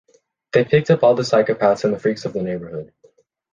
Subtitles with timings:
[0.53, 2.91] They picked up all the psychopaths and freaks of the neighborhood.